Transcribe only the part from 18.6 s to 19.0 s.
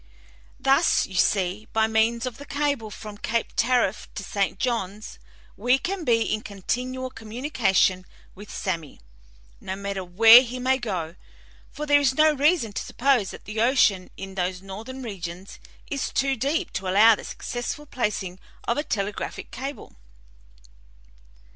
of a